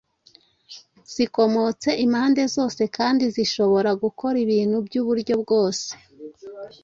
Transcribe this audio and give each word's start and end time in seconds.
zikomotse 1.13 1.89
impande 2.05 2.41
zose 2.55 2.81
kandi 2.97 3.23
zishobora 3.35 3.89
gukora 4.03 4.35
ibintu 4.45 4.77
by’uburyo 4.85 5.33
bwose. 5.43 5.89